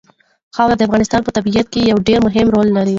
خاوره 0.55 0.75
د 0.77 0.81
افغانستان 0.87 1.21
په 1.23 1.31
طبیعت 1.37 1.67
کې 1.73 1.89
یو 1.91 1.97
ډېر 2.07 2.19
مهم 2.27 2.47
رول 2.55 2.67
لري. 2.77 2.89